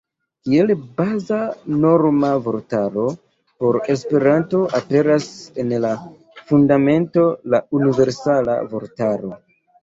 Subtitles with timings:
[0.45, 1.41] Kiel baza
[1.81, 3.03] norma vortaro
[3.65, 5.27] por Esperanto aperas
[5.65, 5.93] en la
[6.53, 7.27] Fundamento
[7.57, 9.33] la "Universala Vortaro".